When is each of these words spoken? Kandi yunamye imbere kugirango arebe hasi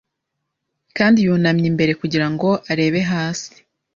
Kandi 0.97 1.17
yunamye 1.25 1.65
imbere 1.71 1.91
kugirango 2.01 2.49
arebe 2.71 3.01
hasi 3.11 3.51